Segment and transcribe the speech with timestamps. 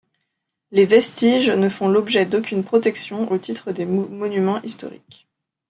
[0.71, 5.27] Les vestiges ne font l'objet d'aucune protection au titre des monuments historiques.